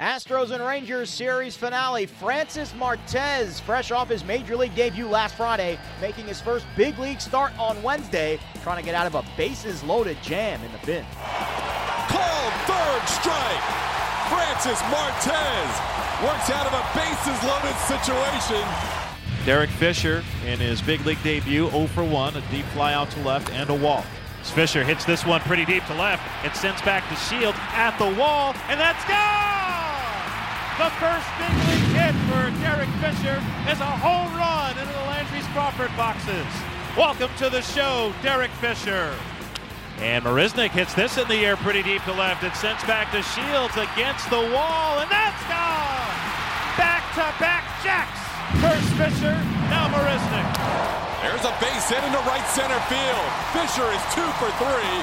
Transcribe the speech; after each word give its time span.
Astros 0.00 0.50
and 0.50 0.60
Rangers 0.64 1.08
series 1.08 1.56
finale. 1.56 2.06
Francis 2.06 2.74
Martes, 2.74 3.60
fresh 3.60 3.92
off 3.92 4.08
his 4.08 4.24
major 4.24 4.56
league 4.56 4.74
debut 4.74 5.06
last 5.06 5.36
Friday, 5.36 5.78
making 6.00 6.26
his 6.26 6.40
first 6.40 6.66
big 6.76 6.98
league 6.98 7.20
start 7.20 7.56
on 7.60 7.80
Wednesday, 7.80 8.40
trying 8.64 8.78
to 8.78 8.84
get 8.84 8.96
out 8.96 9.06
of 9.06 9.14
a 9.14 9.24
bases 9.36 9.84
loaded 9.84 10.20
jam 10.20 10.60
in 10.64 10.72
the 10.72 10.78
fifth. 10.78 11.06
Called 12.08 12.52
third 12.66 13.02
strike. 13.06 13.62
Francis 14.26 14.82
Martes 14.90 15.78
works 16.26 16.50
out 16.50 16.66
of 16.66 16.74
a 16.74 16.82
bases 16.98 17.40
loaded 17.46 17.76
situation. 17.86 18.66
Derek 19.46 19.70
Fisher 19.70 20.24
in 20.44 20.58
his 20.58 20.82
big 20.82 21.06
league 21.06 21.22
debut 21.22 21.70
0 21.70 21.86
for 21.86 22.02
1, 22.02 22.36
a 22.36 22.40
deep 22.50 22.64
fly 22.66 22.94
out 22.94 23.12
to 23.12 23.20
left 23.20 23.48
and 23.52 23.70
a 23.70 23.74
walk. 23.74 24.06
Fisher 24.42 24.82
hits 24.82 25.04
this 25.04 25.24
one 25.24 25.40
pretty 25.42 25.64
deep 25.64 25.84
to 25.84 25.94
left. 25.94 26.22
It 26.44 26.56
sends 26.56 26.82
back 26.82 27.08
to 27.08 27.14
Shields 27.14 27.56
at 27.74 27.96
the 27.96 28.12
wall, 28.18 28.56
and 28.68 28.80
that's 28.80 29.04
gone! 29.04 29.53
The 30.74 30.90
first 30.98 31.30
big 31.38 31.54
league 31.70 31.94
hit 31.94 32.14
for 32.26 32.50
Derek 32.58 32.90
Fisher 32.98 33.38
is 33.70 33.78
a 33.78 33.94
home 34.02 34.34
run 34.34 34.74
into 34.74 34.90
the 34.90 35.06
Landry's 35.06 35.46
Crawford 35.54 35.94
boxes. 35.94 36.50
Welcome 36.98 37.30
to 37.38 37.46
the 37.46 37.62
show, 37.62 38.12
Derek 38.26 38.50
Fisher. 38.58 39.14
And 40.02 40.24
Marisnick 40.24 40.74
hits 40.74 40.92
this 40.92 41.16
in 41.16 41.28
the 41.28 41.46
air 41.46 41.54
pretty 41.62 41.84
deep 41.86 42.02
to 42.10 42.12
left. 42.18 42.42
It 42.42 42.58
sends 42.58 42.82
back 42.90 43.14
to 43.14 43.22
Shields 43.22 43.78
against 43.78 44.26
the 44.34 44.42
wall, 44.50 44.98
and 44.98 45.06
that's 45.06 45.46
gone! 45.46 46.10
Back 46.74 47.06
to 47.14 47.22
back 47.38 47.62
jacks. 47.86 48.18
First 48.58 48.90
Fisher, 48.98 49.38
now 49.70 49.86
Marisnick. 49.94 50.50
There's 51.22 51.46
a 51.46 51.54
base 51.62 51.86
hit 51.86 52.02
into 52.02 52.18
right 52.26 52.42
center 52.50 52.82
field. 52.90 53.30
Fisher 53.54 53.86
is 53.94 54.02
two 54.10 54.26
for 54.42 54.50
three 54.58 54.98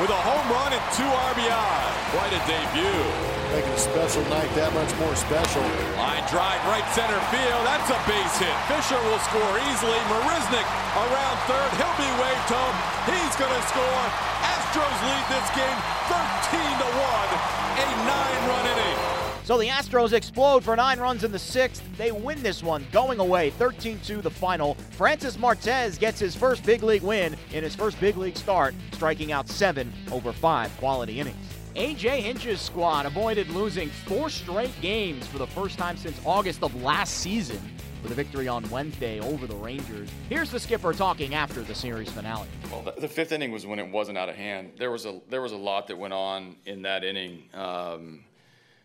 with 0.00 0.08
a 0.08 0.20
home 0.24 0.48
run 0.48 0.72
and 0.72 0.84
two 0.96 1.04
RBI. 1.04 1.76
Quite 2.16 2.32
a 2.32 2.40
debut. 2.48 3.31
Making 3.52 3.76
a 3.76 3.84
special 3.84 4.24
night 4.32 4.48
that 4.56 4.72
much 4.72 4.88
more 4.96 5.12
special. 5.12 5.60
Line 6.00 6.24
drive 6.32 6.56
right 6.72 6.88
center 6.96 7.20
field. 7.28 7.62
That's 7.68 7.92
a 7.92 8.00
base 8.08 8.40
hit. 8.40 8.56
Fisher 8.64 8.96
will 9.04 9.20
score 9.28 9.54
easily. 9.68 10.00
Marisnick 10.08 10.64
around 10.96 11.36
third. 11.44 11.68
He'll 11.76 11.98
be 12.00 12.08
waved 12.16 12.48
home. 12.48 12.76
He's 13.12 13.36
going 13.36 13.52
to 13.52 13.64
score. 13.68 14.04
Astros 14.40 14.96
lead 15.04 15.24
this 15.28 15.48
game 15.52 15.78
13 16.08 16.64
to 16.80 16.88
1. 16.96 17.28
A 17.76 17.88
nine-run 18.08 18.64
inning. 18.72 18.98
So 19.44 19.58
the 19.58 19.68
Astros 19.68 20.14
explode 20.14 20.64
for 20.64 20.74
nine 20.74 20.98
runs 20.98 21.22
in 21.22 21.30
the 21.30 21.38
sixth. 21.38 21.82
They 21.98 22.10
win 22.10 22.42
this 22.42 22.62
one, 22.62 22.86
going 22.90 23.20
away 23.20 23.50
13 23.50 24.00
2 24.02 24.22
the 24.22 24.30
final. 24.30 24.78
Francis 24.92 25.38
Martes 25.38 25.98
gets 25.98 26.18
his 26.18 26.34
first 26.34 26.64
big 26.64 26.82
league 26.82 27.02
win 27.02 27.36
in 27.52 27.62
his 27.62 27.76
first 27.76 28.00
big 28.00 28.16
league 28.16 28.38
start, 28.38 28.74
striking 28.92 29.30
out 29.30 29.46
seven 29.46 29.92
over 30.10 30.32
five 30.32 30.74
quality 30.78 31.20
innings. 31.20 31.51
AJ 31.76 32.20
Hinch's 32.20 32.60
squad 32.60 33.06
avoided 33.06 33.48
losing 33.48 33.88
four 33.88 34.28
straight 34.28 34.78
games 34.82 35.26
for 35.26 35.38
the 35.38 35.46
first 35.46 35.78
time 35.78 35.96
since 35.96 36.20
August 36.26 36.62
of 36.62 36.82
last 36.82 37.18
season 37.18 37.58
with 38.02 38.12
a 38.12 38.14
victory 38.14 38.46
on 38.46 38.68
Wednesday 38.68 39.20
over 39.20 39.46
the 39.46 39.54
Rangers. 39.54 40.10
Here's 40.28 40.50
the 40.50 40.60
skipper 40.60 40.92
talking 40.92 41.34
after 41.34 41.62
the 41.62 41.74
series 41.74 42.10
finale. 42.10 42.46
Well, 42.70 42.92
the, 42.98 43.08
fifth 43.08 43.32
inning 43.32 43.52
was 43.52 43.66
when 43.66 43.78
it 43.78 43.90
wasn't 43.90 44.18
out 44.18 44.28
of 44.28 44.34
hand. 44.36 44.72
There 44.76 44.90
was 44.90 45.06
a 45.06 45.20
there 45.30 45.40
was 45.40 45.52
a 45.52 45.56
lot 45.56 45.86
that 45.86 45.96
went 45.96 46.12
on 46.12 46.56
in 46.66 46.82
that 46.82 47.04
inning, 47.04 47.44
um, 47.54 48.24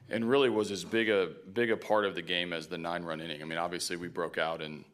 and 0.10 0.30
really 0.30 0.50
was 0.50 0.72
as 0.72 0.86
big 0.86 1.10
a 1.10 1.32
big 1.54 1.72
a 1.72 1.78
part 1.78 2.06
of 2.06 2.16
the 2.16 2.22
game 2.22 2.54
as 2.54 2.68
the 2.68 2.78
nine 2.78 3.04
run 3.04 3.20
inning. 3.20 3.42
I 3.42 3.46
mean, 3.46 3.58
obviously 3.58 3.98
we 3.98 4.08
broke 4.08 4.38
out 4.38 4.62
and 4.62 4.86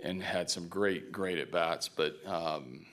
and 0.00 0.22
had 0.22 0.48
some 0.48 0.68
great 0.68 1.10
great 1.10 1.38
at 1.38 1.50
bats, 1.50 1.88
but. 1.88 2.24
Um, 2.24 2.86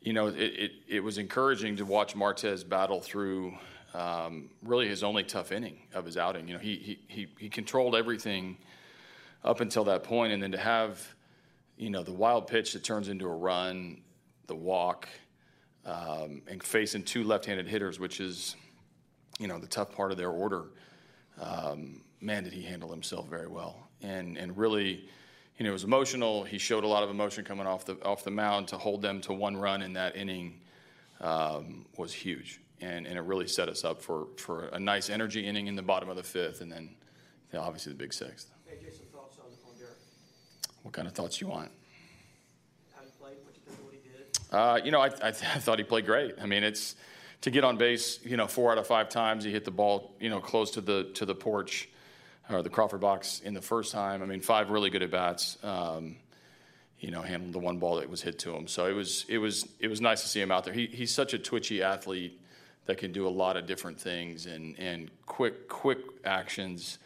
you 0.00 0.12
know, 0.12 0.28
it, 0.28 0.36
it, 0.36 0.72
it, 0.88 1.00
was 1.00 1.18
encouraging 1.18 1.76
to 1.76 1.84
watch 1.84 2.14
Martes 2.14 2.62
battle 2.62 3.00
through 3.00 3.54
um, 3.94 4.50
really 4.62 4.88
his 4.88 5.02
only 5.02 5.24
tough 5.24 5.50
inning 5.50 5.80
of 5.92 6.04
his 6.04 6.16
outing. 6.16 6.46
You 6.46 6.54
know, 6.54 6.60
he, 6.60 6.76
he, 6.76 6.98
he, 7.08 7.28
he, 7.38 7.48
controlled 7.48 7.96
everything 7.96 8.56
up 9.44 9.60
until 9.60 9.84
that 9.84 10.04
point, 10.04 10.32
and 10.32 10.42
then 10.42 10.52
to 10.52 10.58
have, 10.58 11.02
you 11.76 11.90
know, 11.90 12.02
the 12.02 12.12
wild 12.12 12.46
pitch 12.46 12.74
that 12.74 12.84
turns 12.84 13.08
into 13.08 13.26
a 13.26 13.34
run, 13.34 14.02
the 14.46 14.54
walk, 14.54 15.08
um, 15.84 16.42
and 16.46 16.62
facing 16.62 17.02
two 17.02 17.24
left-handed 17.24 17.66
hitters, 17.66 17.98
which 17.98 18.20
is, 18.20 18.56
you 19.38 19.48
know, 19.48 19.58
the 19.58 19.66
tough 19.66 19.92
part 19.92 20.12
of 20.12 20.18
their 20.18 20.30
order. 20.30 20.66
Um, 21.40 22.02
man, 22.20 22.44
did 22.44 22.52
he 22.52 22.62
handle 22.62 22.90
himself 22.90 23.28
very 23.28 23.48
well, 23.48 23.88
and 24.02 24.36
and 24.36 24.56
really 24.56 25.08
you 25.58 25.64
know, 25.64 25.70
it 25.70 25.72
was 25.72 25.84
emotional. 25.84 26.44
He 26.44 26.56
showed 26.56 26.84
a 26.84 26.86
lot 26.86 27.02
of 27.02 27.10
emotion 27.10 27.44
coming 27.44 27.66
off 27.66 27.84
the 27.84 27.94
off 28.04 28.22
the 28.22 28.30
mound 28.30 28.68
to 28.68 28.78
hold 28.78 29.02
them 29.02 29.20
to 29.22 29.32
one 29.32 29.56
run 29.56 29.82
in 29.82 29.92
that 29.94 30.16
inning 30.16 30.60
um, 31.20 31.84
was 31.96 32.12
huge, 32.12 32.60
and, 32.80 33.06
and 33.06 33.18
it 33.18 33.22
really 33.22 33.48
set 33.48 33.68
us 33.68 33.84
up 33.84 34.00
for, 34.00 34.28
for 34.36 34.66
a 34.68 34.78
nice 34.78 35.10
energy 35.10 35.44
inning 35.44 35.66
in 35.66 35.74
the 35.74 35.82
bottom 35.82 36.08
of 36.08 36.16
the 36.16 36.22
fifth, 36.22 36.60
and 36.60 36.70
then 36.70 36.90
you 37.52 37.58
know, 37.58 37.64
obviously 37.64 37.90
the 37.92 37.98
big 37.98 38.14
sixth. 38.14 38.52
Hey, 38.66 38.76
Jason, 38.80 39.06
thoughts 39.12 39.36
on, 39.38 39.46
on 39.68 39.76
Derek? 39.76 39.94
What 40.82 40.94
kind 40.94 41.08
of 41.08 41.14
thoughts 41.14 41.40
you 41.40 41.48
want? 41.48 41.72
How 42.94 43.02
he 43.02 43.10
played? 43.20 43.36
What 43.44 43.56
you 43.56 43.62
think 43.66 43.84
what 43.84 43.94
he 43.94 44.00
did? 44.08 44.54
Uh, 44.54 44.78
you 44.84 44.92
know, 44.92 45.00
I, 45.00 45.06
I, 45.06 45.32
th- 45.32 45.44
I 45.56 45.58
thought 45.58 45.78
he 45.78 45.84
played 45.84 46.06
great. 46.06 46.36
I 46.40 46.46
mean, 46.46 46.62
it's 46.62 46.94
to 47.40 47.50
get 47.50 47.64
on 47.64 47.76
base. 47.76 48.20
You 48.22 48.36
know, 48.36 48.46
four 48.46 48.70
out 48.70 48.78
of 48.78 48.86
five 48.86 49.08
times 49.08 49.42
he 49.42 49.50
hit 49.50 49.64
the 49.64 49.72
ball. 49.72 50.14
You 50.20 50.30
know, 50.30 50.38
close 50.38 50.70
to 50.72 50.80
the 50.80 51.10
to 51.14 51.26
the 51.26 51.34
porch 51.34 51.88
or 52.50 52.62
the 52.62 52.70
Crawford 52.70 53.00
box 53.00 53.40
in 53.40 53.54
the 53.54 53.62
first 53.62 53.92
time. 53.92 54.22
I 54.22 54.26
mean, 54.26 54.40
five 54.40 54.70
really 54.70 54.90
good 54.90 55.02
at 55.02 55.10
bats. 55.10 55.58
Um, 55.62 56.16
you 56.98 57.10
know, 57.10 57.22
handled 57.22 57.52
the 57.52 57.58
one 57.58 57.78
ball 57.78 57.96
that 57.96 58.10
was 58.10 58.22
hit 58.22 58.40
to 58.40 58.54
him. 58.54 58.66
So 58.66 58.86
it 58.86 58.92
was 58.92 59.24
it 59.28 59.38
was 59.38 59.68
it 59.78 59.88
was 59.88 60.00
nice 60.00 60.22
to 60.22 60.28
see 60.28 60.40
him 60.40 60.50
out 60.50 60.64
there. 60.64 60.74
He, 60.74 60.86
he's 60.86 61.12
such 61.12 61.32
a 61.32 61.38
twitchy 61.38 61.82
athlete 61.82 62.40
that 62.86 62.98
can 62.98 63.12
do 63.12 63.26
a 63.26 63.30
lot 63.30 63.56
of 63.56 63.66
different 63.66 64.00
things 64.00 64.46
and 64.46 64.78
and 64.78 65.10
quick 65.26 65.68
quick 65.68 65.98
actions. 66.24 66.98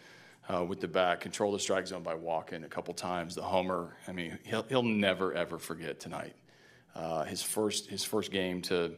Uh, 0.52 0.64
with 0.64 0.80
the 0.80 0.88
bat, 0.88 1.20
control 1.20 1.52
the 1.52 1.58
strike 1.58 1.86
zone 1.86 2.02
by 2.02 2.16
walking 2.16 2.64
a 2.64 2.68
couple 2.68 2.92
times. 2.92 3.36
The 3.36 3.42
homer, 3.42 3.96
I 4.08 4.12
mean, 4.12 4.40
he'll 4.42 4.64
he'll 4.64 4.82
never 4.82 5.32
ever 5.32 5.56
forget 5.56 6.00
tonight. 6.00 6.34
Uh, 6.96 7.22
his 7.22 7.42
first 7.42 7.86
his 7.86 8.02
first 8.02 8.32
game 8.32 8.60
to 8.62 8.96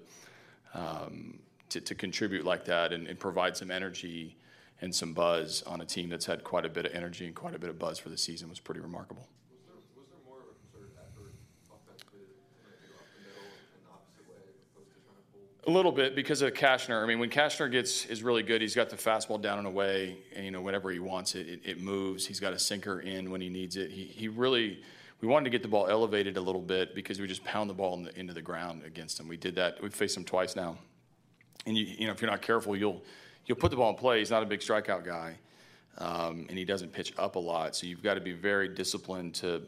um, 0.73 1.39
to, 1.69 1.81
to, 1.83 1.95
contribute 1.95 2.45
like 2.45 2.65
that 2.65 2.93
and, 2.93 3.07
and 3.07 3.19
provide 3.19 3.57
some 3.57 3.71
energy 3.71 4.37
and 4.81 4.95
some 4.95 5.13
buzz 5.13 5.63
on 5.63 5.81
a 5.81 5.85
team 5.85 6.09
that's 6.09 6.27
had 6.27 6.45
quite 6.45 6.65
a 6.65 6.69
bit 6.69 6.87
of 6.87 6.93
energy 6.93 7.27
and 7.27 7.35
quite 7.35 7.55
a 7.55 7.59
bit 7.59 7.71
of 7.71 7.79
buzz 7.79 7.99
for 7.99 8.09
the 8.09 8.19
season 8.19 8.49
was 8.49 8.61
pretty 8.61 8.81
remarkable. 8.81 9.27
A 15.67 15.71
little 15.71 15.93
bit 15.93 16.15
because 16.15 16.43
of 16.43 16.53
Cashner. 16.53 17.03
I 17.03 17.07
mean, 17.07 17.19
when 17.19 17.31
Cashner 17.31 17.73
gets 17.73 18.05
is 18.05 18.23
really 18.23 18.43
good, 18.43 18.61
he's 18.61 18.75
got 18.75 18.91
the 18.91 18.97
fastball 18.97 19.41
down 19.41 19.57
and 19.57 19.67
away. 19.67 20.19
And, 20.37 20.45
you 20.45 20.51
know, 20.51 20.61
whenever 20.61 20.91
he 20.91 20.99
wants 20.99 21.35
it, 21.35 21.49
it, 21.49 21.61
it, 21.65 21.81
moves. 21.81 22.27
He's 22.27 22.39
got 22.39 22.53
a 22.53 22.59
sinker 22.59 23.01
in 23.01 23.31
when 23.31 23.41
he 23.41 23.49
needs 23.49 23.77
it. 23.77 23.91
He, 23.91 24.05
he 24.05 24.29
really, 24.29 24.83
we 25.23 25.29
wanted 25.29 25.45
to 25.45 25.51
get 25.51 25.63
the 25.63 25.69
ball 25.69 25.87
elevated 25.87 26.37
a 26.37 26.41
little 26.41 26.61
bit 26.61 26.95
because 26.95 27.19
we 27.19 27.27
just 27.27 27.43
pound 27.45 27.71
the 27.71 27.75
ball 27.75 27.95
in 27.95 28.03
the, 28.03 28.19
into 28.21 28.35
the 28.35 28.43
ground 28.43 28.83
against 28.85 29.19
him. 29.19 29.27
We 29.27 29.39
did 29.39 29.55
that. 29.55 29.83
We've 29.83 29.95
faced 29.95 30.19
him 30.19 30.25
twice 30.25 30.55
now. 30.55 30.77
And 31.65 31.79
you, 31.79 31.87
you 31.87 32.07
know, 32.09 32.13
if 32.13 32.21
you're 32.21 32.31
not 32.31 32.43
careful, 32.43 32.77
you'll 32.77 33.03
he'll 33.45 33.57
put 33.57 33.71
the 33.71 33.77
ball 33.77 33.91
in 33.91 33.97
play. 33.97 34.19
He's 34.19 34.31
not 34.31 34.43
a 34.43 34.47
big 34.47 34.61
strikeout 34.61 35.05
guy, 35.05 35.37
um, 35.99 36.47
and 36.49 36.59
he 36.59 36.65
doesn't 36.65 36.93
pitch 36.93 37.13
up 37.19 37.37
a 37.37 37.39
lot. 37.39 37.77
So 37.77 37.87
you've 37.87 38.03
got 38.03 38.15
to 38.15 38.21
be 38.21 38.33
very 38.33 38.69
disciplined 38.69 39.35
to, 39.37 39.63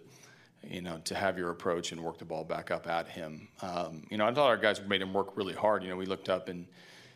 you 0.69 0.83
know, 0.83 0.99
to 1.05 1.15
have 1.15 1.39
your 1.39 1.51
approach 1.51 1.93
and 1.93 2.03
work 2.03 2.19
the 2.19 2.25
ball 2.25 2.45
back 2.45 2.71
up 2.71 2.89
at 2.89 3.09
him. 3.09 3.49
Um, 3.63 4.07
you 4.11 4.17
know, 4.17 4.27
I 4.27 4.35
thought 4.35 4.49
our 4.49 4.57
guys 4.57 4.81
made 4.81 5.03
him 5.03 5.13
work 5.13 5.37
really 5.37 5.55
hard. 5.55 5.83
You 5.83 5.91
know, 5.91 5.97
we 5.97 6.07
looked 6.07 6.29
up 6.29 6.49
and 6.49 6.67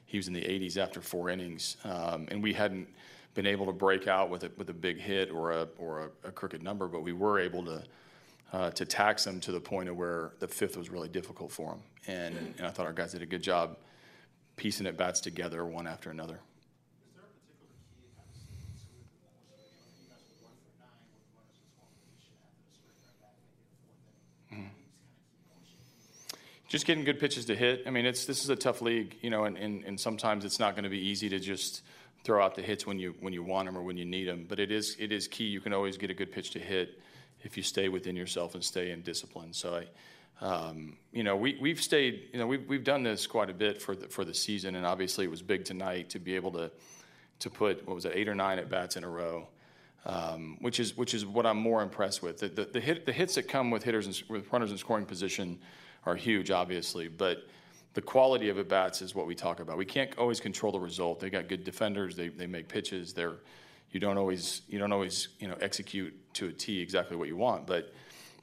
he 0.06 0.16
was 0.16 0.28
in 0.28 0.34
the 0.34 0.42
80s 0.42 0.76
after 0.76 1.00
four 1.00 1.30
innings, 1.30 1.76
um, 1.84 2.28
and 2.30 2.42
we 2.42 2.52
hadn't 2.52 2.88
been 3.34 3.46
able 3.46 3.66
to 3.66 3.72
break 3.72 4.08
out 4.08 4.28
with 4.28 4.44
a 4.44 4.50
with 4.56 4.68
a 4.70 4.74
big 4.74 4.98
hit 4.98 5.30
or 5.30 5.52
a 5.52 5.68
or 5.78 6.10
a, 6.24 6.28
a 6.28 6.32
crooked 6.32 6.62
number, 6.62 6.88
but 6.88 7.02
we 7.02 7.12
were 7.12 7.38
able 7.38 7.64
to. 7.64 7.82
Uh, 8.52 8.68
to 8.68 8.84
tax 8.84 9.24
him 9.24 9.38
to 9.38 9.52
the 9.52 9.60
point 9.60 9.88
of 9.88 9.96
where 9.96 10.32
the 10.40 10.48
fifth 10.48 10.76
was 10.76 10.90
really 10.90 11.08
difficult 11.08 11.52
for 11.52 11.74
him, 11.74 11.80
and, 12.08 12.36
and 12.58 12.66
I 12.66 12.70
thought 12.70 12.84
our 12.84 12.92
guys 12.92 13.12
did 13.12 13.22
a 13.22 13.26
good 13.26 13.44
job 13.44 13.76
piecing 14.60 14.86
at 14.86 14.94
bats 14.94 15.20
together 15.20 15.64
one 15.64 15.86
after 15.86 16.10
another. 16.10 16.38
Mm-hmm. 24.52 24.66
just 26.68 26.84
getting 26.84 27.04
good 27.04 27.18
pitches 27.18 27.46
to 27.46 27.56
hit. 27.56 27.84
I 27.86 27.90
mean, 27.90 28.04
it's 28.04 28.26
this 28.26 28.44
is 28.44 28.50
a 28.50 28.54
tough 28.54 28.82
league, 28.82 29.16
you 29.22 29.30
know, 29.30 29.44
and, 29.44 29.56
and, 29.56 29.82
and 29.84 29.98
sometimes 29.98 30.44
it's 30.44 30.60
not 30.60 30.74
going 30.74 30.84
to 30.84 30.90
be 30.90 30.98
easy 30.98 31.30
to 31.30 31.38
just 31.38 31.80
throw 32.22 32.44
out 32.44 32.54
the 32.54 32.60
hits 32.60 32.86
when 32.86 32.98
you 32.98 33.14
when 33.20 33.32
you 33.32 33.42
want 33.42 33.64
them 33.64 33.78
or 33.78 33.82
when 33.82 33.96
you 33.96 34.04
need 34.04 34.28
them. 34.28 34.44
But 34.46 34.60
it 34.60 34.70
is 34.70 34.94
it 34.98 35.10
is 35.10 35.26
key. 35.26 35.44
You 35.44 35.62
can 35.62 35.72
always 35.72 35.96
get 35.96 36.10
a 36.10 36.14
good 36.14 36.30
pitch 36.30 36.50
to 36.50 36.58
hit 36.58 37.00
if 37.44 37.56
you 37.56 37.62
stay 37.62 37.88
within 37.88 38.14
yourself 38.14 38.54
and 38.54 38.62
stay 38.62 38.90
in 38.90 39.00
discipline. 39.00 39.54
So 39.54 39.76
I, 39.76 39.86
um, 40.40 40.96
you 41.12 41.22
know, 41.22 41.36
we 41.36 41.58
we've 41.60 41.80
stayed. 41.80 42.28
You 42.32 42.38
know, 42.38 42.46
we've 42.46 42.66
we've 42.68 42.84
done 42.84 43.02
this 43.02 43.26
quite 43.26 43.50
a 43.50 43.54
bit 43.54 43.80
for 43.80 43.94
the 43.94 44.08
for 44.08 44.24
the 44.24 44.34
season, 44.34 44.76
and 44.76 44.86
obviously 44.86 45.24
it 45.24 45.30
was 45.30 45.42
big 45.42 45.64
tonight 45.64 46.10
to 46.10 46.18
be 46.18 46.34
able 46.36 46.52
to 46.52 46.70
to 47.40 47.50
put 47.50 47.86
what 47.86 47.94
was 47.94 48.04
it 48.04 48.12
eight 48.14 48.28
or 48.28 48.34
nine 48.34 48.58
at 48.58 48.68
bats 48.68 48.96
in 48.96 49.04
a 49.04 49.08
row. 49.08 49.48
Um, 50.06 50.56
which 50.60 50.80
is 50.80 50.96
which 50.96 51.12
is 51.12 51.26
what 51.26 51.44
I'm 51.44 51.58
more 51.58 51.82
impressed 51.82 52.22
with. 52.22 52.38
The, 52.38 52.48
the, 52.48 52.64
the, 52.64 52.80
hit, 52.80 53.04
the 53.04 53.12
hits 53.12 53.34
that 53.34 53.48
come 53.48 53.70
with 53.70 53.82
hitters 53.82 54.06
and, 54.06 54.22
with 54.30 54.50
runners 54.50 54.70
in 54.70 54.78
scoring 54.78 55.04
position 55.04 55.58
are 56.06 56.16
huge, 56.16 56.50
obviously, 56.50 57.08
but 57.08 57.46
the 57.92 58.00
quality 58.00 58.48
of 58.48 58.58
at 58.58 58.66
bats 58.66 59.02
is 59.02 59.14
what 59.14 59.26
we 59.26 59.34
talk 59.34 59.60
about. 59.60 59.76
We 59.76 59.84
can't 59.84 60.16
always 60.16 60.40
control 60.40 60.72
the 60.72 60.80
result. 60.80 61.20
They 61.20 61.28
got 61.28 61.48
good 61.48 61.64
defenders. 61.64 62.16
They, 62.16 62.28
they 62.28 62.46
make 62.46 62.66
pitches. 62.66 63.12
They're 63.12 63.36
you 63.90 64.00
don't 64.00 64.16
always 64.16 64.62
you 64.68 64.78
don't 64.78 64.92
always 64.92 65.28
you 65.38 65.48
know 65.48 65.56
execute 65.60 66.14
to 66.34 66.48
a 66.48 66.52
T 66.52 66.80
exactly 66.80 67.16
what 67.16 67.28
you 67.28 67.36
want. 67.36 67.66
But 67.66 67.92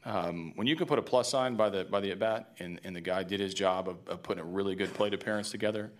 um, 0.07 0.54
when 0.56 0.68
you 0.68 0.75
can 0.75 0.88
put 0.88 0.98
a 0.98 1.01
plus 1.01 1.30
sign 1.30 1.56
by 1.56 1.69
the 1.69 1.83
by 1.86 2.00
the 2.00 2.12
at 2.12 2.19
bat 2.19 2.54
and, 2.59 2.80
and 2.83 2.95
the 2.95 3.01
guy 3.01 3.24
did 3.24 3.39
his 3.39 3.54
job 3.54 3.89
of, 3.89 3.98
of 4.07 4.24
putting 4.24 4.42
a 4.42 4.45
really 4.45 4.74
good 4.74 4.94
plate 4.94 5.13
appearance 5.13 5.51
together, 5.51 5.92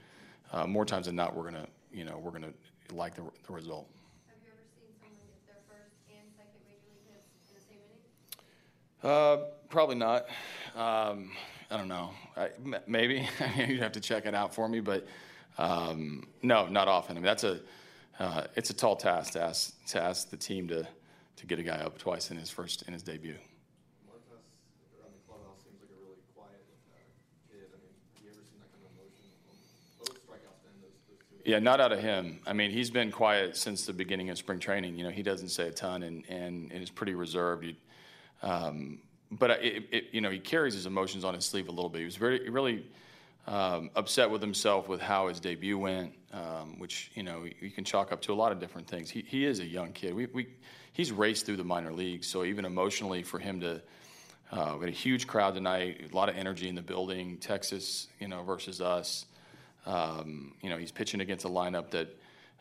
uh, 0.54 0.66
more 0.66 0.86
times 0.86 1.08
than 1.08 1.16
not 1.16 1.36
we're 1.36 1.44
gonna 1.44 1.68
you 1.92 2.06
know 2.06 2.18
we're 2.18 2.32
gonna 2.32 2.54
like 2.94 3.16
the, 3.16 3.24
the 3.46 3.54
result. 3.54 3.88
Have 4.28 4.38
you 4.42 4.52
ever 4.52 4.64
seen 4.76 4.88
someone 5.00 5.20
get 5.28 5.46
their 5.46 5.62
first 5.68 5.96
and 6.10 6.28
second 6.38 6.62
major 6.66 6.88
league 6.90 7.04
hits 7.12 7.28
in 7.50 7.56
the 7.56 7.64
same 7.68 7.80
inning? 9.04 9.44
Uh, 9.44 9.50
probably 9.70 9.96
not. 9.96 10.26
Um, 10.76 11.32
I 11.70 11.76
don't 11.76 11.90
know. 11.90 12.12
I, 12.38 12.50
maybe 12.88 13.28
you'd 13.58 13.82
have 13.82 13.92
to 13.92 14.00
check 14.00 14.26
it 14.26 14.34
out 14.34 14.56
for 14.56 14.70
me, 14.70 14.80
but 14.80 15.06
um, 15.58 16.28
no, 16.42 16.68
not 16.68 16.88
often. 16.88 17.18
I 17.18 17.20
mean, 17.20 17.26
that's 17.26 17.44
a 17.44 17.60
uh, 18.20 18.44
it's 18.56 18.70
a 18.70 18.74
tall 18.74 18.96
task 18.96 19.34
to 19.34 19.42
ask 19.42 19.86
to 19.88 20.02
ask 20.02 20.30
the 20.30 20.38
team 20.38 20.68
to 20.70 20.88
to 21.36 21.46
get 21.46 21.60
a 21.60 21.64
guy 21.64 21.78
up 21.78 21.98
twice 21.98 22.32
in 22.32 22.38
his 22.38 22.50
first 22.50 22.84
in 22.84 22.94
his 22.94 23.04
debut. 23.04 23.36
Marquez 24.08 24.42
around 24.98 25.14
the 25.14 25.22
clubhouse 25.30 25.62
seems 25.62 25.78
like 25.82 25.92
a 25.94 26.00
really 26.02 26.24
quiet 26.34 26.66
uh, 26.66 26.98
kid. 27.46 27.70
I 27.70 27.78
mean, 27.78 27.94
have 28.16 28.24
you 28.26 28.32
ever 28.34 28.42
seen 28.42 28.58
that 28.58 28.72
kind 28.74 28.82
of 28.86 28.96
emotion? 28.98 29.30
Both 30.02 30.18
strikeouts 30.26 30.66
and 30.66 30.82
those, 30.82 30.98
those 31.06 31.22
two. 31.30 31.37
Yeah, 31.48 31.60
not 31.60 31.80
out 31.80 31.94
of 31.94 32.02
him. 32.02 32.42
I 32.46 32.52
mean, 32.52 32.72
he's 32.72 32.90
been 32.90 33.10
quiet 33.10 33.56
since 33.56 33.86
the 33.86 33.94
beginning 33.94 34.30
of 34.30 34.38
spring 34.38 34.60
training. 34.60 34.98
You 34.98 35.06
know, 35.06 35.10
he 35.10 35.24
doesn't 35.24 35.48
say 35.48 35.70
a 35.70 35.72
ton 35.72 36.04
and 36.04 36.26
and, 36.28 36.70
and 36.74 36.84
is 36.84 36.90
pretty 36.90 37.16
reserved. 37.16 37.64
He, 37.64 37.78
um, 38.44 39.00
but 39.32 39.52
it, 39.52 39.86
it, 39.90 40.04
you 40.12 40.20
know, 40.20 40.30
he 40.30 40.40
carries 40.40 40.74
his 40.74 40.86
emotions 40.86 41.24
on 41.24 41.34
his 41.34 41.46
sleeve 41.46 41.70
a 41.70 41.72
little 41.72 41.90
bit. 41.90 42.00
He 42.00 42.06
was 42.06 42.18
very 42.18 42.50
really 42.50 42.86
um, 43.48 43.92
upset 43.96 44.30
with 44.30 44.42
himself 44.42 44.90
with 44.90 45.00
how 45.00 45.30
his 45.30 45.40
debut 45.40 45.78
went, 45.78 46.12
um, 46.34 46.78
which 46.80 47.12
you 47.14 47.24
know 47.24 47.46
you 47.62 47.72
can 47.72 47.86
chalk 47.86 48.12
up 48.12 48.22
to 48.24 48.34
a 48.34 48.36
lot 48.36 48.52
of 48.52 48.60
different 48.60 48.86
things. 48.86 49.10
He, 49.10 49.22
he 49.26 49.46
is 49.46 49.62
a 49.62 49.66
young 49.66 49.94
kid. 49.94 50.14
We, 50.14 50.26
we 50.26 50.48
he's 50.92 51.14
raced 51.14 51.46
through 51.46 51.58
the 51.58 51.64
minor 51.64 51.94
leagues, 51.94 52.28
so 52.28 52.44
even 52.44 52.66
emotionally 52.66 53.24
for 53.24 53.40
him 53.40 53.62
to 53.62 53.82
uh, 54.52 54.74
we 54.74 54.82
had 54.82 54.90
a 54.90 54.98
huge 54.98 55.28
crowd 55.28 55.54
tonight, 55.54 56.10
a 56.12 56.14
lot 56.14 56.28
of 56.28 56.36
energy 56.36 56.68
in 56.68 56.76
the 56.76 56.82
building. 56.82 57.38
Texas, 57.38 58.10
you 58.20 58.28
know, 58.28 58.44
versus 58.44 58.82
us. 58.82 59.28
Um, 59.88 60.54
you 60.62 60.70
know, 60.70 60.78
he's 60.78 60.92
pitching 60.92 61.22
against 61.22 61.46
a 61.46 61.50
lineup 61.50 61.92
that 61.92 62.10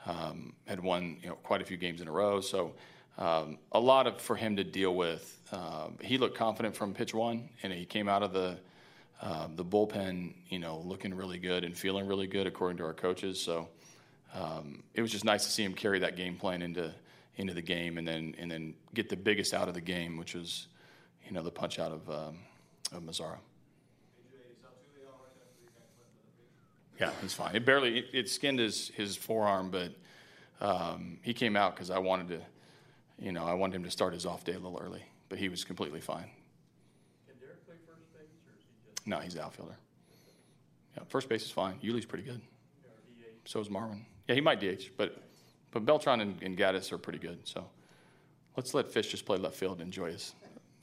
um, 0.06 0.52
had 0.67 0.81
won 0.81 1.19
you 1.23 1.28
know 1.28 1.34
quite 1.34 1.61
a 1.61 1.64
few 1.64 1.76
games 1.76 2.00
in 2.00 2.08
a 2.08 2.12
row. 2.12 2.40
So 2.40 2.73
um, 3.19 3.58
a 3.73 3.81
lot 3.81 4.06
of 4.06 4.20
for 4.20 4.37
him 4.37 4.56
to 4.56 4.64
deal 4.64 4.94
with. 4.94 5.32
Uh, 5.52 5.88
he 6.00 6.19
looked 6.19 6.37
confident 6.38 6.76
from 6.76 6.94
pitch 6.94 7.12
one, 7.12 7.49
and 7.62 7.73
he 7.73 7.84
came 7.84 8.08
out 8.08 8.23
of 8.23 8.32
the 8.32 8.58
uh, 9.20 9.49
the 9.55 9.64
bullpen, 9.64 10.34
you 10.49 10.58
know, 10.58 10.82
looking 10.84 11.14
really 11.14 11.38
good 11.38 11.64
and 11.64 11.76
feeling 11.76 12.06
really 12.06 12.26
good 12.26 12.46
according 12.46 12.76
to 12.78 12.84
our 12.84 12.93
coaches. 12.93 13.40
So 13.40 13.69
um, 14.34 14.82
it 14.94 15.00
was 15.00 15.11
just 15.11 15.25
nice 15.25 15.44
to 15.44 15.50
see 15.50 15.64
him 15.64 15.73
carry 15.75 15.99
that 16.00 16.17
game 16.17 16.37
plan 16.37 16.62
into 16.62 16.94
into 17.37 17.52
the 17.52 17.62
game, 17.62 17.99
and 17.99 18.06
then 18.06 18.34
and 18.38 18.50
then 18.50 18.75
get 18.94 19.08
the 19.08 19.17
biggest 19.17 19.52
out 19.52 19.69
of 19.69 19.75
the 19.75 19.81
game, 19.81 20.17
which 20.17 20.34
was, 20.34 20.69
you 21.26 21.32
know, 21.32 21.43
the 21.43 21.50
punch 21.50 21.78
out 21.78 21.93
of 21.93 22.08
of 22.08 23.02
Mazara. 23.02 23.38
Yeah, 26.99 27.11
he's 27.21 27.35
fine. 27.35 27.55
It 27.55 27.65
barely 27.65 27.99
it, 27.99 28.07
it 28.13 28.29
skinned 28.29 28.59
his 28.59 28.89
his 28.95 29.17
forearm, 29.17 29.71
but 29.71 29.93
um, 30.61 31.19
he 31.23 31.35
came 31.35 31.57
out 31.57 31.75
because 31.75 31.91
I 31.91 31.99
wanted 31.99 32.29
to, 32.29 32.41
you 33.19 33.33
know, 33.33 33.45
I 33.45 33.55
wanted 33.55 33.77
him 33.77 33.85
to 33.85 33.91
start 33.91 34.15
his 34.15 34.25
off 34.25 34.45
day 34.45 34.53
a 34.53 34.59
little 34.59 34.81
early, 34.83 35.03
but 35.29 35.39
he 35.39 35.49
was 35.49 35.65
completely 35.65 36.01
fine. 36.01 36.31
Can 37.27 37.39
Derek 37.39 37.67
play 37.67 37.75
first 37.87 38.13
base, 38.13 38.23
or 38.47 38.55
is 38.57 38.65
he 38.65 38.91
just? 38.91 39.07
No, 39.07 39.19
he's 39.19 39.35
the 39.35 39.43
outfielder. 39.43 39.77
Yeah, 40.97 41.03
first 41.09 41.29
base 41.29 41.45
is 41.45 41.51
fine. 41.51 41.79
Yuli's 41.83 42.07
pretty 42.07 42.25
good. 42.25 42.41
So 43.45 43.61
is 43.61 43.69
Marwin. 43.69 44.01
Yeah, 44.29 44.35
he 44.35 44.41
might 44.41 44.61
DH, 44.61 44.91
but 44.97 45.23
but 45.71 45.85
Beltran 45.85 46.21
and, 46.21 46.43
and 46.43 46.57
Gattis 46.57 46.91
are 46.93 46.99
pretty 46.99 47.19
good. 47.19 47.47
So 47.47 47.65
let's 48.57 48.75
let 48.75 48.91
Fish 48.91 49.11
just 49.11 49.27
play 49.27 49.37
left 49.37 49.57
field 49.57 49.81
and 49.81 49.83
enjoy 49.83 50.13
his 50.13 50.35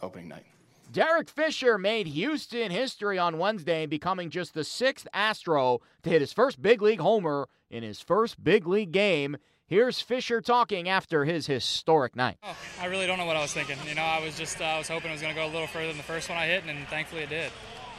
opening 0.01 0.27
night. 0.27 0.45
Derek 0.93 1.27
Fisher 1.27 1.79
made 1.79 2.05
Houston 2.05 2.69
history 2.69 3.17
on 3.17 3.39
Wednesday, 3.39 3.87
becoming 3.87 4.29
just 4.29 4.53
the 4.53 4.63
sixth 4.63 5.07
Astro 5.11 5.81
to 6.03 6.09
hit 6.11 6.21
his 6.21 6.31
first 6.31 6.61
big 6.61 6.83
league 6.83 6.99
homer 6.99 7.49
in 7.71 7.81
his 7.81 7.99
first 7.99 8.43
big 8.43 8.67
league 8.67 8.91
game. 8.91 9.37
Here's 9.65 10.01
Fisher 10.01 10.39
talking 10.39 10.87
after 10.87 11.25
his 11.25 11.47
historic 11.47 12.15
night. 12.15 12.37
Oh, 12.43 12.55
I 12.79 12.85
really 12.85 13.07
don't 13.07 13.17
know 13.17 13.25
what 13.25 13.35
I 13.35 13.41
was 13.41 13.51
thinking. 13.51 13.77
You 13.87 13.95
know, 13.95 14.03
I 14.03 14.23
was 14.23 14.37
just 14.37 14.61
uh, 14.61 14.65
I 14.65 14.77
was 14.77 14.87
hoping 14.87 15.09
it 15.09 15.13
was 15.13 15.21
going 15.23 15.33
to 15.33 15.39
go 15.39 15.47
a 15.47 15.51
little 15.51 15.65
further 15.65 15.87
than 15.87 15.97
the 15.97 16.03
first 16.03 16.29
one 16.29 16.37
I 16.37 16.45
hit, 16.45 16.63
and 16.67 16.87
thankfully 16.89 17.23
it 17.23 17.29
did. 17.29 17.51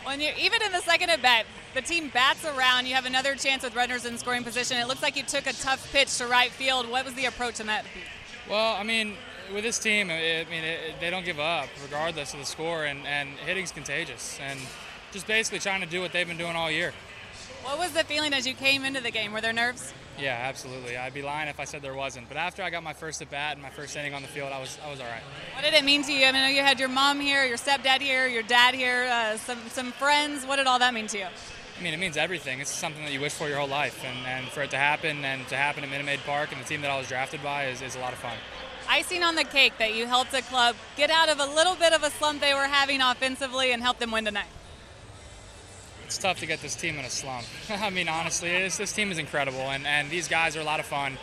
When 0.05 0.21
you 0.21 0.31
even 0.39 0.63
in 0.63 0.71
the 0.71 0.83
second 0.83 1.11
at 1.11 1.21
bat, 1.21 1.47
the 1.75 1.83
team 1.83 2.11
bats 2.11 2.45
around. 2.45 2.87
You 2.87 2.95
have 2.95 3.07
another 3.07 3.35
chance 3.35 3.65
with 3.65 3.75
runners 3.75 4.05
in 4.05 4.19
scoring 4.19 4.45
position. 4.45 4.77
It 4.77 4.87
looks 4.87 5.03
like 5.03 5.17
you 5.17 5.25
took 5.25 5.49
a 5.49 5.53
tough 5.53 5.93
pitch 5.93 6.17
to 6.19 6.29
right 6.29 6.53
field. 6.53 6.89
What 6.89 7.05
was 7.05 7.15
the 7.15 7.25
approach 7.25 7.59
in 7.59 7.67
that? 7.67 7.85
Well, 8.49 8.77
I 8.77 8.85
mean, 8.85 9.17
with 9.53 9.65
this 9.65 9.79
team, 9.79 10.11
I 10.11 10.47
mean, 10.51 10.65
it, 10.65 11.01
they 11.01 11.11
don't 11.11 11.25
give 11.25 11.41
up 11.41 11.69
regardless 11.83 12.33
of 12.33 12.41
the 12.41 12.47
score, 12.47 12.85
and, 12.85 13.07
and 13.07 13.29
hitting's 13.31 13.73
contagious. 13.73 14.39
And 14.41 14.59
just 15.13 15.27
basically 15.27 15.61
trying 15.61 15.81
to 15.81 15.87
do 15.87 16.01
what 16.01 16.13
they've 16.13 16.27
been 16.27 16.39
doing 16.39 16.57
all 16.57 16.71
year. 16.71 16.93
What 17.63 17.79
was 17.79 17.93
the 17.93 18.05
feeling 18.05 18.35
as 18.35 18.47
you 18.47 18.55
came 18.55 18.85
into 18.85 19.01
the 19.01 19.11
game? 19.11 19.33
Were 19.33 19.41
there 19.41 19.53
nerves? 19.53 19.93
Yeah, 20.19 20.39
absolutely. 20.49 20.97
I'd 20.97 21.15
be 21.15 21.23
lying 21.23 21.49
if 21.49 21.59
I 21.59 21.65
said 21.65 21.83
there 21.83 21.95
wasn't. 21.95 22.29
But 22.29 22.37
after 22.37 22.63
I 22.63 22.71
got 22.71 22.83
my 22.83 22.93
first 22.93 23.23
at 23.23 23.31
bat 23.31 23.55
and 23.55 23.63
my 23.63 23.71
first 23.71 23.97
inning 23.97 24.15
on 24.15 24.23
the 24.23 24.29
field, 24.29 24.53
I 24.53 24.61
was 24.61 24.79
I 24.85 24.91
was 24.91 25.01
all 25.01 25.07
right. 25.07 25.23
What 25.55 25.65
did 25.65 25.75
it 25.75 25.85
mean 25.85 26.05
to 26.05 26.13
you? 26.13 26.27
I 26.27 26.33
mean, 26.33 26.55
you 26.55 26.63
had 26.63 26.79
your 26.79 26.89
mom 26.89 27.21
here, 27.21 27.45
your 27.45 27.57
stepdad 27.57 28.01
here, 28.01 28.29
your 28.29 28.43
dad 28.43 28.75
here, 28.75 29.05
uh, 29.11 29.37
some 29.39 29.59
some 29.69 29.93
friends. 29.93 30.45
What 30.45 30.57
did 30.57 30.67
all 30.67 30.79
that 30.79 30.95
mean 30.95 31.07
to 31.09 31.19
you? 31.19 31.27
I 31.27 31.83
mean, 31.83 31.95
it 31.95 31.99
means 31.99 32.17
everything. 32.17 32.61
It's 32.61 32.71
something 32.71 33.03
that 33.05 33.13
you 33.13 33.21
wish 33.21 33.33
for 33.33 33.49
your 33.49 33.59
whole 33.59 33.69
life, 33.69 34.05
and, 34.05 34.27
and 34.27 34.47
for 34.49 34.63
it 34.63 34.71
to 34.71 34.77
happen 34.77 35.25
and 35.25 35.47
to 35.49 35.57
happen 35.57 35.83
at 35.83 35.91
Minute 35.91 36.07
Maid 36.07 36.21
Park 36.25 36.53
and 36.53 36.61
the 36.61 36.65
team 36.65 36.83
that 36.83 36.91
I 36.91 36.99
was 36.99 37.09
drafted 37.09 37.43
by 37.43 37.67
is, 37.67 37.83
is 37.83 37.97
a 37.97 37.99
lot 37.99 38.13
of 38.13 38.19
fun. 38.21 38.37
Icing 38.89 39.23
on 39.23 39.35
the 39.35 39.45
cake 39.45 39.75
that 39.79 39.95
you 39.95 40.07
helped 40.07 40.33
the 40.33 40.43
club 40.43 40.77
get 40.97 41.11
out 41.11 41.29
of 41.29 41.41
a 41.41 41.47
little 41.47 41.75
bit 41.75 41.93
of 41.93 42.03
a 42.03 42.11
slump 42.11 42.41
they 42.41 42.55
were 42.55 42.67
having 42.67 43.01
offensively 43.01 43.73
and 43.73 43.83
help 43.83 43.99
them 43.99 44.11
win 44.11 44.25
tonight. 44.25 44.47
It's 46.05 46.19
tough 46.19 46.39
to 46.41 46.47
get 46.47 46.61
this 46.61 46.77
team 46.77 46.99
in 46.99 47.05
a 47.05 47.11
slump. 47.11 47.47
I 47.71 47.91
mean, 47.91 48.09
honestly, 48.09 48.51
this, 48.51 48.77
this 48.77 48.93
team 48.93 49.11
is 49.11 49.19
incredible, 49.19 49.71
and, 49.71 49.87
and 49.87 50.11
these 50.11 50.29
guys 50.29 50.57
are 50.57 50.61
a 50.61 50.65
lot 50.65 50.81
of 50.81 50.87
fun. 50.87 51.19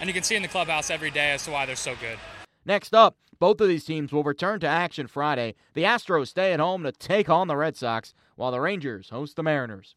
And 0.00 0.08
you 0.08 0.14
can 0.14 0.22
see 0.22 0.36
in 0.36 0.42
the 0.42 0.48
clubhouse 0.48 0.90
every 0.90 1.10
day 1.10 1.32
as 1.32 1.44
to 1.44 1.50
why 1.50 1.66
they're 1.66 1.76
so 1.76 1.94
good. 2.00 2.18
Next 2.64 2.94
up, 2.94 3.16
both 3.38 3.60
of 3.60 3.68
these 3.68 3.84
teams 3.84 4.12
will 4.12 4.22
return 4.22 4.60
to 4.60 4.66
action 4.66 5.06
Friday. 5.06 5.54
The 5.74 5.84
Astros 5.84 6.28
stay 6.28 6.52
at 6.52 6.60
home 6.60 6.82
to 6.82 6.92
take 6.92 7.28
on 7.28 7.48
the 7.48 7.56
Red 7.56 7.76
Sox, 7.76 8.14
while 8.36 8.50
the 8.50 8.60
Rangers 8.60 9.10
host 9.10 9.36
the 9.36 9.42
Mariners. 9.42 9.94